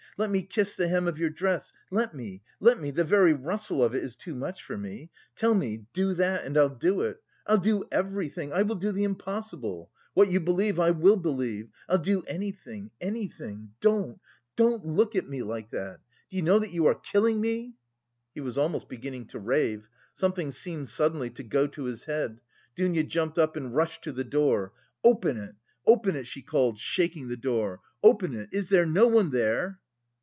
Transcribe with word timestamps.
Let 0.17 0.29
me 0.29 0.43
kiss 0.43 0.75
the 0.75 0.89
hem 0.89 1.07
of 1.07 1.17
your 1.17 1.31
dress, 1.31 1.71
let 1.89 2.13
me, 2.13 2.43
let 2.59 2.79
me.... 2.79 2.91
The 2.91 3.05
very 3.05 3.33
rustle 3.33 3.81
of 3.83 3.95
it 3.95 4.03
is 4.03 4.15
too 4.15 4.35
much 4.35 4.61
for 4.61 4.77
me. 4.77 5.09
Tell 5.35 5.55
me, 5.55 5.85
'do 5.93 6.13
that,' 6.13 6.43
and 6.45 6.57
I'll 6.57 6.67
do 6.69 7.01
it. 7.01 7.23
I'll 7.47 7.57
do 7.57 7.85
everything. 7.91 8.51
I 8.53 8.61
will 8.61 8.75
do 8.75 8.91
the 8.91 9.05
impossible. 9.05 9.89
What 10.13 10.27
you 10.27 10.39
believe, 10.41 10.79
I 10.79 10.91
will 10.91 11.15
believe. 11.15 11.69
I'll 11.89 11.97
do 11.97 12.23
anything 12.27 12.91
anything! 12.99 13.71
Don't, 13.79 14.19
don't 14.57 14.85
look 14.85 15.15
at 15.15 15.29
me 15.29 15.41
like 15.43 15.69
that. 15.69 16.01
Do 16.29 16.35
you 16.37 16.43
know 16.43 16.59
that 16.59 16.71
you 16.73 16.85
are 16.87 16.95
killing 16.95 17.39
me?..." 17.41 17.77
He 18.35 18.41
was 18.41 18.59
almost 18.59 18.89
beginning 18.89 19.25
to 19.27 19.39
rave.... 19.39 19.87
Something 20.13 20.51
seemed 20.51 20.89
suddenly 20.89 21.29
to 21.31 21.43
go 21.43 21.65
to 21.67 21.85
his 21.85 22.03
head. 22.03 22.41
Dounia 22.75 23.03
jumped 23.05 23.39
up 23.39 23.55
and 23.55 23.73
rushed 23.73 24.03
to 24.03 24.11
the 24.11 24.25
door. 24.25 24.73
"Open 25.05 25.37
it! 25.37 25.55
Open 25.87 26.15
it!" 26.17 26.27
she 26.27 26.41
called, 26.43 26.79
shaking 26.79 27.29
the 27.29 27.37
door. 27.37 27.79
"Open 28.03 28.35
it! 28.35 28.49
Is 28.51 28.67
there 28.69 28.85
no 28.85 29.07
one 29.07 29.31
there?" 29.31 29.79